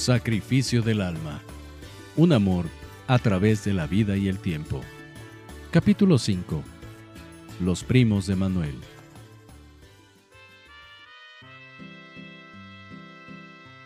[0.00, 1.42] Sacrificio del alma.
[2.16, 2.64] Un amor
[3.06, 4.80] a través de la vida y el tiempo.
[5.70, 6.64] Capítulo 5.
[7.60, 8.76] Los primos de Manuel.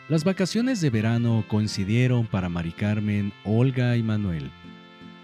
[0.09, 4.53] Las vacaciones de verano coincidieron para Mari Carmen, Olga y Manuel.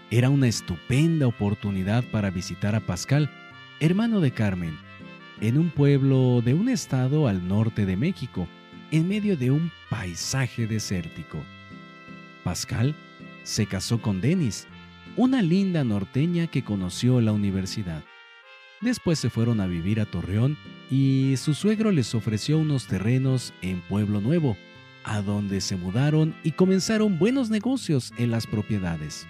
[0.09, 3.29] Era una estupenda oportunidad para visitar a Pascal,
[3.79, 4.77] hermano de Carmen,
[5.39, 8.45] en un pueblo de un estado al norte de México,
[8.91, 11.39] en medio de un paisaje desértico.
[12.43, 12.93] Pascal
[13.43, 14.67] se casó con Denis,
[15.15, 18.03] una linda norteña que conoció en la universidad.
[18.81, 20.57] Después se fueron a vivir a Torreón
[20.89, 24.57] y su suegro les ofreció unos terrenos en Pueblo Nuevo,
[25.03, 29.27] a donde se mudaron y comenzaron buenos negocios en las propiedades.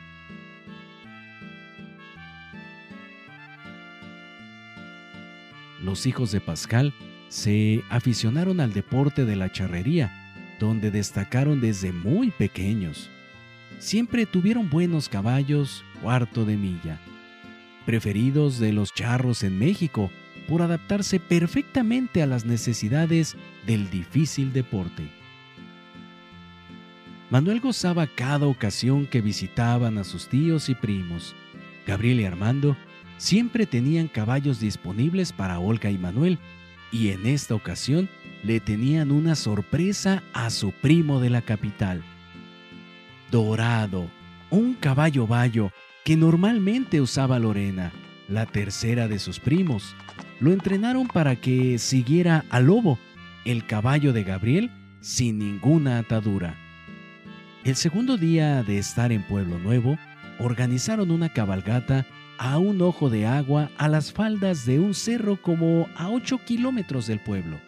[5.81, 6.93] Los hijos de Pascal
[7.31, 10.11] se aficionaron al deporte de la charrería,
[10.59, 13.09] donde destacaron desde muy pequeños.
[13.79, 16.99] Siempre tuvieron buenos caballos, cuarto de milla,
[17.85, 20.11] preferidos de los charros en México
[20.45, 25.07] por adaptarse perfectamente a las necesidades del difícil deporte.
[27.29, 31.33] Manuel gozaba cada ocasión que visitaban a sus tíos y primos.
[31.87, 32.75] Gabriel y Armando
[33.15, 36.37] siempre tenían caballos disponibles para Olga y Manuel,
[36.91, 38.09] y en esta ocasión
[38.43, 42.03] le tenían una sorpresa a su primo de la capital.
[43.31, 44.09] Dorado,
[44.49, 45.71] un caballo bayo
[46.03, 47.91] que normalmente usaba Lorena,
[48.27, 49.95] la tercera de sus primos.
[50.39, 52.97] Lo entrenaron para que siguiera a Lobo,
[53.45, 56.55] el caballo de Gabriel, sin ninguna atadura.
[57.63, 59.97] El segundo día de estar en Pueblo Nuevo,
[60.39, 62.07] organizaron una cabalgata
[62.41, 67.05] a un ojo de agua a las faldas de un cerro como a 8 kilómetros
[67.05, 67.59] del pueblo.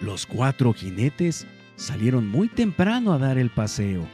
[0.00, 4.08] Los cuatro jinetes salieron muy temprano a dar el paseo.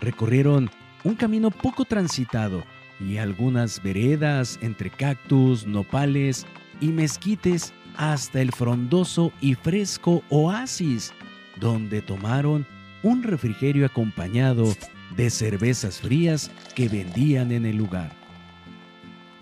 [0.00, 0.68] Recorrieron
[1.04, 2.64] un camino poco transitado
[2.98, 6.44] y algunas veredas entre cactus, nopales
[6.80, 11.12] y mezquites hasta el frondoso y fresco oasis,
[11.60, 12.66] donde tomaron
[13.04, 14.74] un refrigerio acompañado
[15.16, 18.21] de cervezas frías que vendían en el lugar.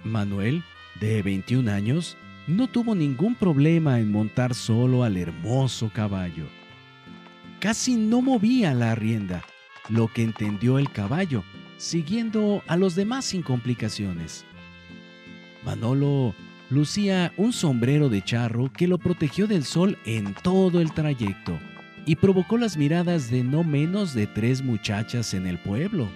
[0.05, 0.62] Manuel,
[1.00, 2.16] de 21 años,
[2.47, 6.47] no tuvo ningún problema en montar solo al hermoso caballo.
[7.61, 9.43] Casi no movía la rienda,
[9.89, 11.44] lo que entendió el caballo,
[11.77, 14.44] siguiendo a los demás sin complicaciones.
[15.65, 16.34] Manolo
[16.71, 21.59] lucía un sombrero de charro que lo protegió del sol en todo el trayecto
[22.06, 26.09] y provocó las miradas de no menos de tres muchachas en el pueblo.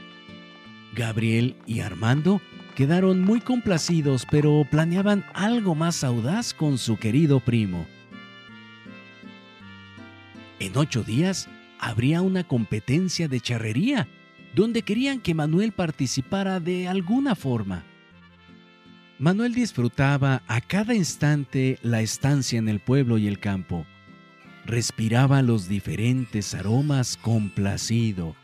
[0.95, 2.41] Gabriel y Armando
[2.75, 7.87] quedaron muy complacidos, pero planeaban algo más audaz con su querido primo.
[10.59, 11.49] En ocho días
[11.79, 14.09] habría una competencia de charrería,
[14.55, 17.85] donde querían que Manuel participara de alguna forma.
[19.19, 23.87] Manuel disfrutaba a cada instante la estancia en el pueblo y el campo
[24.65, 28.35] respiraba los diferentes aromas complacido.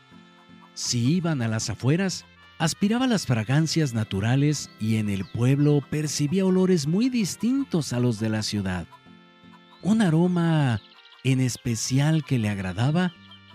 [0.73, 2.25] Si iban a las afueras,
[2.61, 8.29] aspiraba las fragancias naturales y en el pueblo percibía olores muy distintos a los de
[8.29, 8.85] la ciudad.
[9.81, 10.79] Un aroma
[11.23, 13.13] en especial que le agradaba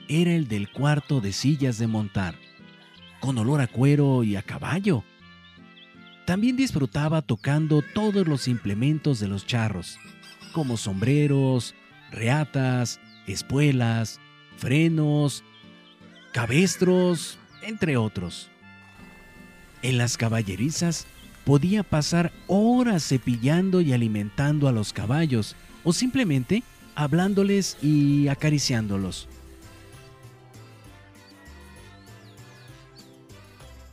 [0.09, 2.35] era el del cuarto de sillas de montar,
[3.21, 5.05] con olor a cuero y a caballo.
[6.25, 10.01] También disfrutaba tocando todos los implementos de los charros,
[10.53, 11.77] como sombreros,
[12.11, 14.19] reatas, espuelas,
[14.57, 15.45] frenos,
[16.33, 18.51] cabestros, entre otros.
[19.87, 21.07] En las caballerizas
[21.45, 25.55] podía pasar horas cepillando y alimentando a los caballos
[25.85, 26.65] o simplemente
[26.97, 29.29] hablándoles y acariciándolos.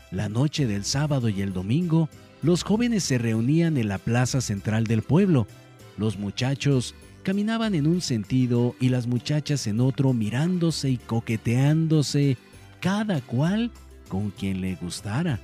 [0.10, 2.10] La noche del sábado y el domingo,
[2.42, 5.46] los jóvenes se reunían en la plaza central del pueblo.
[6.00, 12.38] Los muchachos caminaban en un sentido y las muchachas en otro mirándose y coqueteándose,
[12.80, 13.70] cada cual
[14.10, 15.40] con quien le gustara.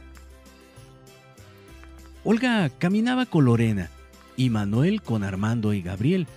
[2.24, 3.90] Olga caminaba con Lorena
[4.36, 6.28] y Manuel con Armando y Gabriel.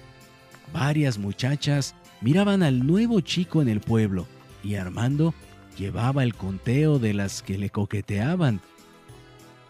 [0.72, 4.26] Varias muchachas miraban al nuevo chico en el pueblo
[4.62, 5.34] y Armando
[5.78, 8.60] llevaba el conteo de las que le coqueteaban.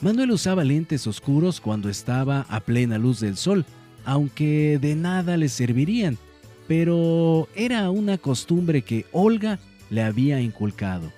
[0.00, 3.64] Manuel usaba lentes oscuros cuando estaba a plena luz del sol
[4.04, 6.18] aunque de nada le servirían,
[6.68, 9.58] pero era una costumbre que Olga
[9.90, 11.12] le había inculcado.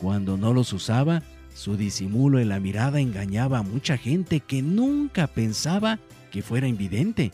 [0.00, 1.22] Cuando no los usaba,
[1.56, 5.98] su disimulo en la mirada engañaba a mucha gente que nunca pensaba
[6.30, 7.32] que fuera invidente.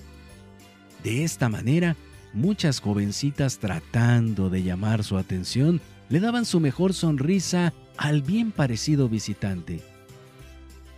[1.02, 1.96] De esta manera,
[2.32, 9.08] muchas jovencitas tratando de llamar su atención le daban su mejor sonrisa al bien parecido
[9.08, 9.80] visitante.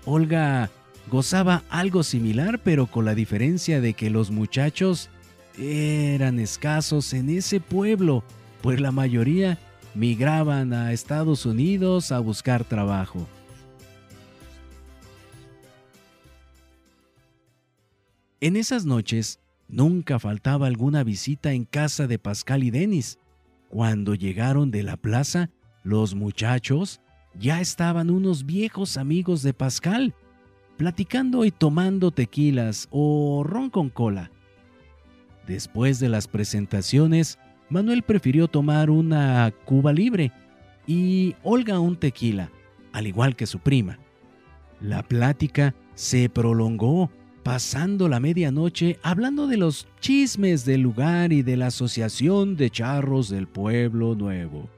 [0.05, 0.71] Olga
[1.11, 5.09] gozaba algo similar, pero con la diferencia de que los muchachos
[5.57, 8.23] eran escasos en ese pueblo,
[8.61, 9.59] pues la mayoría
[9.95, 13.27] migraban a Estados Unidos a buscar trabajo.
[18.41, 23.19] En esas noches nunca faltaba alguna visita en casa de Pascal y Denis.
[23.69, 25.51] Cuando llegaron de la plaza,
[25.83, 27.01] los muchachos
[27.39, 30.15] ya estaban unos viejos amigos de Pascal,
[30.77, 34.31] platicando y tomando tequilas o ron con cola.
[35.47, 37.39] Después de las presentaciones,
[37.75, 40.31] Manuel prefirió tomar una cuba libre
[40.87, 42.53] y Olga un tequila,
[42.93, 43.99] al igual que su prima.
[44.81, 47.11] La plática se prolongó,
[47.43, 53.29] pasando la medianoche hablando de los chismes del lugar y de la Asociación de Charros
[53.29, 54.71] del Pueblo Nuevo.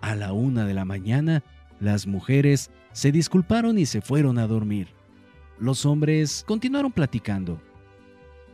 [0.00, 1.44] A la una de la mañana,
[1.80, 4.88] las mujeres se disculparon y se fueron a dormir.
[5.58, 7.60] Los hombres continuaron platicando.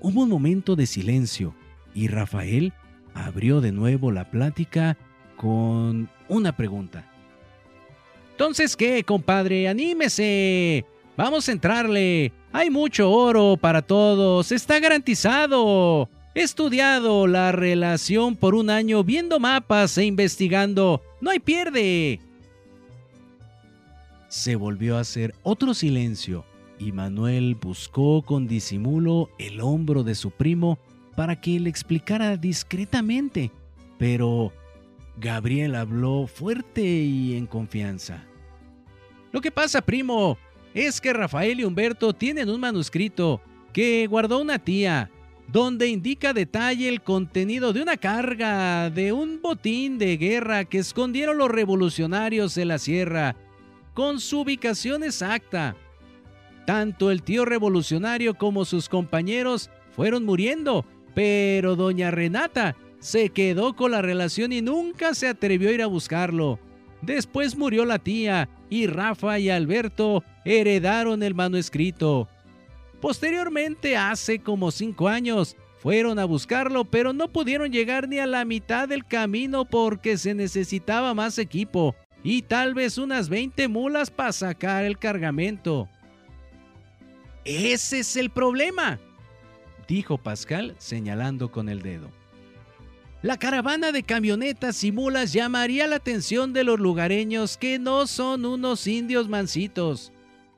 [0.00, 1.54] Hubo un momento de silencio
[1.94, 2.72] y Rafael
[3.14, 4.96] abrió de nuevo la plática
[5.36, 7.08] con una pregunta.
[8.32, 9.68] Entonces, ¿qué, compadre?
[9.68, 10.84] Anímese.
[11.16, 12.32] Vamos a entrarle.
[12.52, 14.50] Hay mucho oro para todos.
[14.52, 16.08] Está garantizado.
[16.34, 21.02] He estudiado la relación por un año viendo mapas e investigando.
[21.20, 22.20] No hay pierde.
[24.28, 26.46] Se volvió a hacer otro silencio
[26.78, 30.78] y Manuel buscó con disimulo el hombro de su primo
[31.16, 33.50] para que le explicara discretamente,
[33.98, 34.52] pero
[35.16, 38.24] Gabriel habló fuerte y en confianza.
[39.30, 40.38] Lo que pasa, primo,
[40.74, 43.40] es que Rafael y Humberto tienen un manuscrito
[43.72, 45.10] que guardó una tía,
[45.48, 51.36] donde indica detalle el contenido de una carga de un botín de guerra que escondieron
[51.36, 53.36] los revolucionarios en la sierra,
[53.92, 55.76] con su ubicación exacta.
[56.66, 63.90] Tanto el tío revolucionario como sus compañeros fueron muriendo pero doña Renata se quedó con
[63.90, 66.58] la relación y nunca se atrevió a ir a buscarlo.
[67.00, 72.28] Después murió la tía y Rafa y Alberto heredaron el manuscrito.
[73.00, 78.44] Posteriormente, hace como cinco años, fueron a buscarlo, pero no pudieron llegar ni a la
[78.44, 84.32] mitad del camino porque se necesitaba más equipo y tal vez unas 20 mulas para
[84.32, 85.88] sacar el cargamento.
[87.44, 89.00] Ese es el problema
[89.86, 92.10] dijo Pascal señalando con el dedo.
[93.22, 98.44] La caravana de camionetas y mulas llamaría la atención de los lugareños que no son
[98.44, 100.12] unos indios mansitos.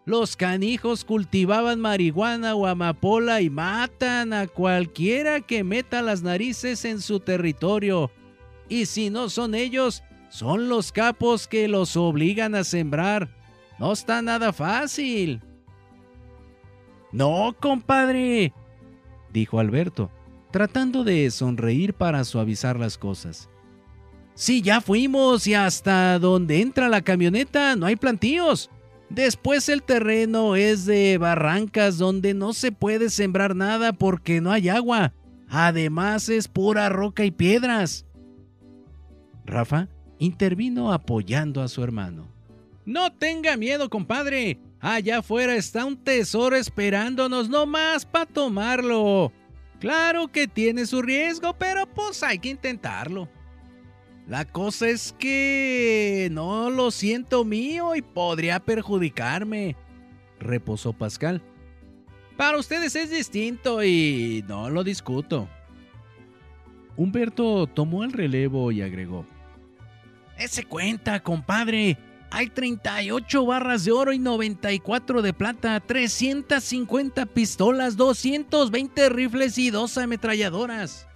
[0.06, 7.00] Los canijos cultivaban marihuana o amapola y matan a cualquiera que meta las narices en
[7.02, 8.10] su territorio.
[8.68, 13.28] Y si no son ellos, son los capos que los obligan a sembrar.
[13.78, 15.42] No está nada fácil.
[17.12, 18.52] No, compadre,
[19.34, 20.10] dijo Alberto,
[20.50, 23.50] tratando de sonreír para suavizar las cosas.
[24.34, 28.70] Sí, ya fuimos y hasta donde entra la camioneta no hay plantíos.
[29.10, 34.68] Después el terreno es de barrancas donde no se puede sembrar nada porque no hay
[34.68, 35.12] agua.
[35.48, 38.06] Además es pura roca y piedras.
[39.44, 39.88] Rafa
[40.18, 42.26] intervino apoyando a su hermano.
[42.86, 44.58] No tenga miedo, compadre.
[44.86, 49.32] Allá afuera está un tesoro esperándonos nomás para tomarlo.
[49.80, 53.26] Claro que tiene su riesgo, pero pues hay que intentarlo.
[54.28, 59.74] La cosa es que no lo siento mío y podría perjudicarme,
[60.38, 61.40] reposó Pascal.
[62.36, 65.48] Para ustedes es distinto y no lo discuto.
[66.94, 69.24] Humberto tomó el relevo y agregó.
[70.36, 71.96] Ese cuenta, compadre.
[72.34, 79.96] Hay 38 barras de oro y 94 de plata, 350 pistolas, 220 rifles y dos
[79.98, 81.06] ametralladoras.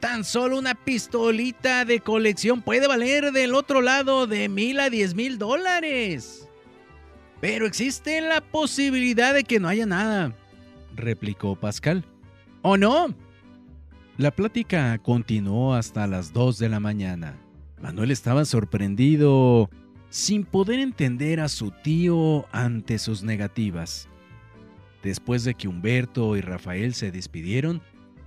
[0.00, 5.14] Tan solo una pistolita de colección puede valer del otro lado de mil a diez
[5.14, 6.46] mil dólares.
[7.40, 10.34] Pero existe la posibilidad de que no haya nada,
[10.94, 12.04] replicó Pascal.
[12.60, 13.14] ¿O no?
[14.18, 17.38] La plática continuó hasta las 2 de la mañana.
[17.80, 19.70] Manuel estaba sorprendido
[20.10, 24.08] sin poder entender a su tío ante sus negativas.
[25.02, 27.80] Después de que Humberto y Rafael se despidieron,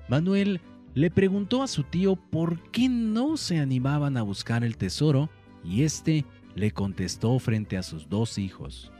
[0.07, 0.59] Manuel
[0.95, 5.29] le preguntó a su tío por qué no se animaban a buscar el tesoro
[5.63, 6.25] y éste
[6.55, 8.91] le contestó frente a sus dos hijos.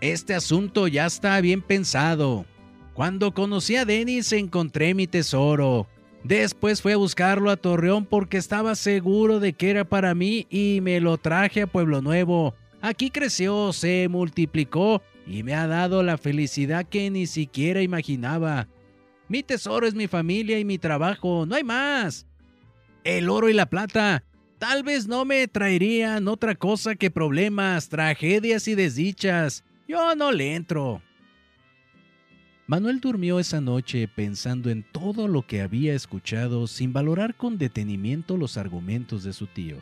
[0.00, 2.46] Este asunto ya está bien pensado.
[2.94, 5.86] Cuando conocí a Denis encontré mi tesoro.
[6.24, 10.80] Después fui a buscarlo a Torreón porque estaba seguro de que era para mí y
[10.82, 12.54] me lo traje a Pueblo Nuevo.
[12.80, 18.68] Aquí creció, se multiplicó y me ha dado la felicidad que ni siquiera imaginaba.
[19.28, 22.26] Mi tesoro es mi familia y mi trabajo, no hay más.
[23.04, 24.24] El oro y la plata
[24.58, 29.64] tal vez no me traerían otra cosa que problemas, tragedias y desdichas.
[29.86, 31.02] Yo no le entro.
[32.70, 38.36] Manuel durmió esa noche pensando en todo lo que había escuchado sin valorar con detenimiento
[38.36, 39.78] los argumentos de su tío.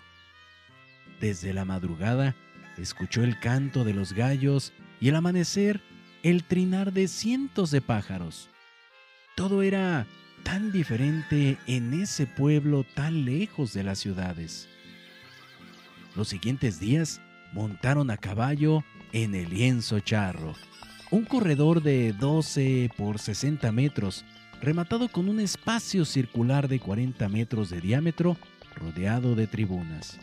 [1.20, 2.36] Desde la madrugada
[2.78, 5.80] escuchó el canto de los gallos y el amanecer
[6.22, 8.50] el trinar de cientos de pájaros.
[9.34, 10.06] Todo era
[10.44, 14.68] tan diferente en ese pueblo tan lejos de las ciudades.
[16.14, 17.20] Los siguientes días
[17.52, 20.54] montaron a caballo en el lienzo charro
[21.10, 24.24] un corredor de 12 por 60 metros,
[24.60, 28.36] rematado con un espacio circular de 40 metros de diámetro,
[28.74, 30.18] rodeado de tribunas.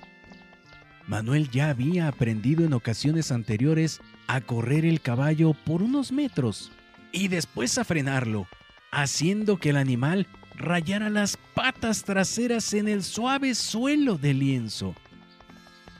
[1.07, 6.71] Manuel ya había aprendido en ocasiones anteriores a correr el caballo por unos metros
[7.11, 8.47] y después a frenarlo,
[8.91, 14.95] haciendo que el animal rayara las patas traseras en el suave suelo del lienzo.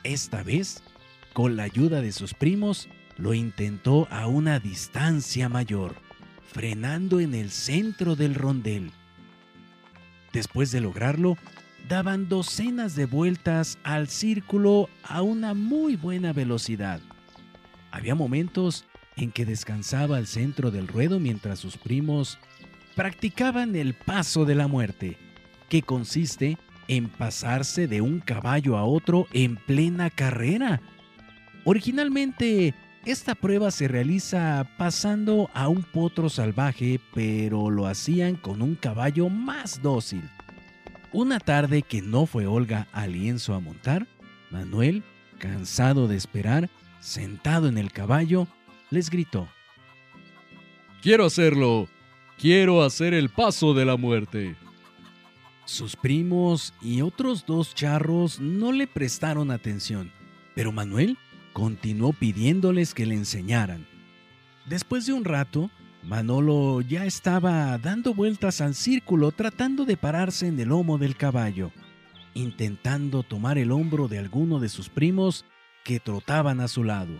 [0.04, 0.82] Esta vez,
[1.34, 5.96] con la ayuda de sus primos, lo intentó a una distancia mayor,
[6.52, 8.92] frenando en el centro del rondel.
[10.32, 11.38] Después de lograrlo,
[11.88, 17.02] daban docenas de vueltas al círculo a una muy buena velocidad.
[17.92, 22.40] Había momentos en que descansaba al centro del ruedo mientras sus primos
[22.96, 25.18] practicaban el paso de la muerte,
[25.70, 30.82] que consiste en pasarse de un caballo a otro en plena carrera.
[31.66, 32.74] Originalmente
[33.06, 39.30] esta prueba se realiza pasando a un potro salvaje, pero lo hacían con un caballo
[39.30, 40.24] más dócil.
[41.12, 44.08] Una tarde que no fue Olga al lienzo a montar,
[44.50, 45.04] Manuel,
[45.38, 46.70] cansado de esperar,
[47.00, 48.48] sentado en el caballo,
[48.90, 49.48] les gritó.
[51.02, 51.90] Quiero hacerlo.
[52.38, 54.56] Quiero hacer el paso de la muerte.
[55.66, 60.12] Sus primos y otros dos charros no le prestaron atención,
[60.56, 61.18] pero Manuel
[61.54, 63.88] continuó pidiéndoles que le enseñaran.
[64.66, 65.70] Después de un rato,
[66.04, 71.72] Manolo ya estaba dando vueltas al círculo tratando de pararse en el lomo del caballo,
[72.34, 75.46] intentando tomar el hombro de alguno de sus primos
[75.84, 77.14] que trotaban a su lado.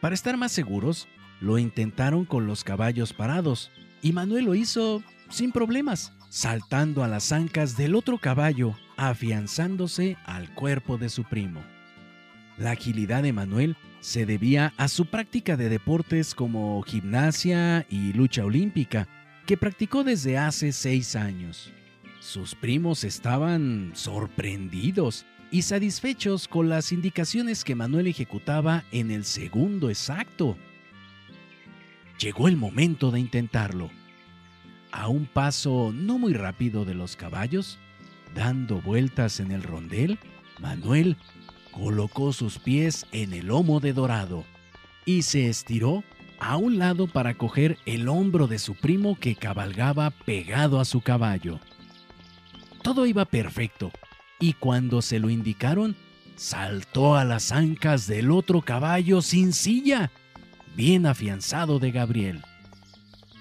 [0.00, 1.08] Para estar más seguros,
[1.40, 3.70] lo intentaron con los caballos parados,
[4.02, 10.52] y Manuel lo hizo sin problemas, saltando a las ancas del otro caballo, afianzándose al
[10.54, 11.73] cuerpo de su primo.
[12.56, 18.44] La agilidad de Manuel se debía a su práctica de deportes como gimnasia y lucha
[18.44, 19.08] olímpica,
[19.46, 21.72] que practicó desde hace seis años.
[22.20, 29.88] Sus primos estaban sorprendidos y satisfechos con las indicaciones que Manuel ejecutaba en el segundo
[29.90, 30.56] exacto.
[32.18, 33.90] Llegó el momento de intentarlo.
[34.92, 37.78] A un paso no muy rápido de los caballos,
[38.34, 40.18] dando vueltas en el rondel,
[40.60, 41.16] Manuel
[41.74, 44.44] colocó sus pies en el lomo de dorado
[45.04, 46.04] y se estiró
[46.38, 51.00] a un lado para coger el hombro de su primo que cabalgaba pegado a su
[51.00, 51.58] caballo.
[52.82, 53.90] Todo iba perfecto,
[54.38, 55.96] y cuando se lo indicaron,
[56.36, 60.10] saltó a las ancas del otro caballo sin silla,
[60.76, 62.42] bien afianzado de Gabriel.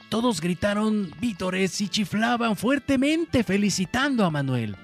[0.09, 4.75] Todos gritaron vítores y chiflaban fuertemente felicitando a Manuel.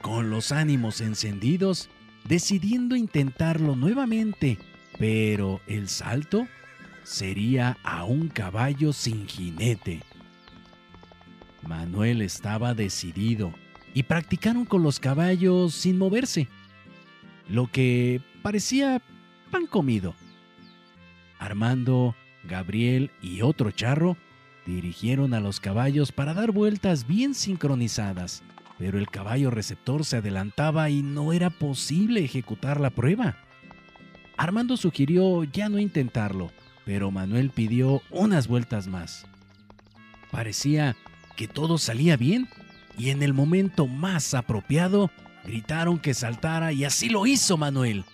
[0.00, 1.90] Con los ánimos encendidos,
[2.28, 4.58] decidiendo intentarlo nuevamente,
[4.98, 6.46] pero el salto
[7.02, 10.02] sería a un caballo sin jinete.
[11.66, 13.52] Manuel estaba decidido
[13.94, 16.48] y practicaron con los caballos sin moverse,
[17.48, 19.02] lo que parecía
[19.50, 20.14] pan comido.
[21.38, 24.18] Armando, Gabriel y otro charro
[24.66, 28.42] dirigieron a los caballos para dar vueltas bien sincronizadas
[28.78, 33.36] pero el caballo receptor se adelantaba y no era posible ejecutar la prueba.
[34.36, 36.52] Armando sugirió ya no intentarlo,
[36.84, 39.26] pero Manuel pidió unas vueltas más.
[40.30, 40.96] Parecía
[41.36, 42.48] que todo salía bien
[42.96, 45.10] y en el momento más apropiado
[45.44, 48.04] gritaron que saltara y así lo hizo Manuel.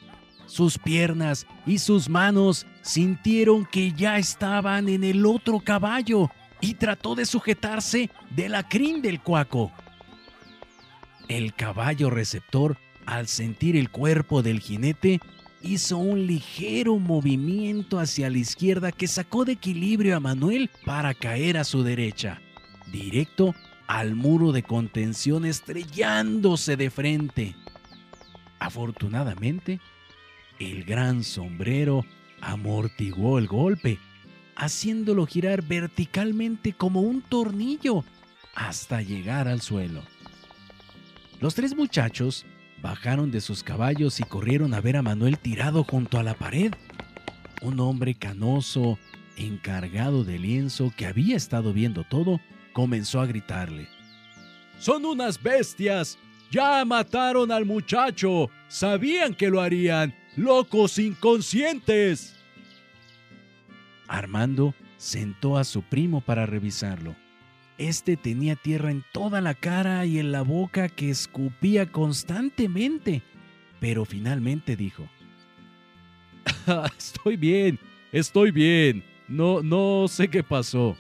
[0.47, 6.31] Sus piernas y sus manos sintieron que ya estaban en el otro caballo
[6.61, 9.73] y trató de sujetarse de la crin del cuaco.
[11.29, 12.77] El caballo receptor,
[13.07, 15.21] al sentir el cuerpo del jinete,
[15.63, 21.57] hizo un ligero movimiento hacia la izquierda que sacó de equilibrio a Manuel para caer
[21.57, 22.41] a su derecha,
[22.93, 23.55] directo
[23.87, 27.57] al muro de contención estrellándose de frente.
[28.59, 29.81] Afortunadamente,
[30.59, 32.05] el gran sombrero
[32.43, 33.99] amortiguó el golpe,
[34.57, 38.05] haciéndolo girar verticalmente como un tornillo
[38.55, 40.03] hasta llegar al suelo.
[41.45, 42.47] Los tres muchachos
[42.81, 46.73] bajaron de sus caballos y corrieron a ver a Manuel tirado junto a la pared.
[47.61, 48.99] Un hombre canoso,
[49.37, 52.41] encargado de lienzo que había estado viendo todo,
[52.73, 53.89] comenzó a gritarle.
[54.79, 56.17] ¡Son unas bestias!
[56.51, 58.49] ¡Ya mataron al muchacho!
[58.69, 60.15] ¡Sabían que lo harían!
[60.37, 62.35] ¡Locos inconscientes!
[64.09, 67.15] Armando sentó a su primo para revisarlo.
[67.77, 73.23] Este tenía tierra en toda la cara y en la boca que escupía constantemente,
[73.81, 75.09] pero finalmente dijo:
[76.99, 77.79] Estoy bien,
[78.13, 79.05] estoy bien.
[79.27, 80.97] No, no sé qué pasó.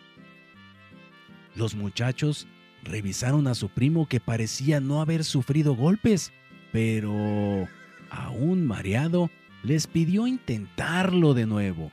[1.54, 2.48] Los muchachos
[2.82, 6.32] revisaron a su primo que parecía no haber sufrido golpes,
[6.72, 7.68] pero,
[8.10, 9.30] aún mareado,
[9.62, 11.92] les pidió intentarlo de nuevo.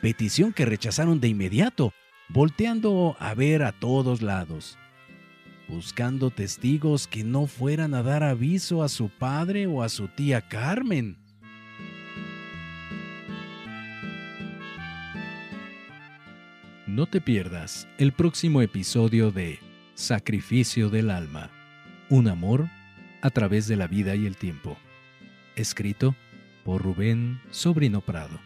[0.00, 1.92] Petición que rechazaron de inmediato,
[2.28, 4.78] volteando a ver a todos lados,
[5.68, 10.40] buscando testigos que no fueran a dar aviso a su padre o a su tía
[10.48, 11.16] Carmen.
[16.86, 19.58] No te pierdas el próximo episodio de
[19.94, 21.50] Sacrificio del Alma,
[22.08, 22.68] un amor
[23.20, 24.76] a través de la vida y el tiempo,
[25.56, 26.14] escrito
[26.64, 28.38] por Rubén Sobrino Prado.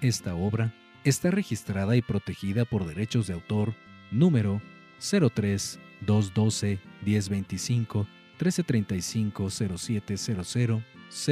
[0.00, 0.72] Esta obra
[1.08, 3.74] está registrada y protegida por derechos de autor
[4.10, 4.60] número
[4.98, 8.08] 03 212 1025
[8.40, 10.82] 1335 0700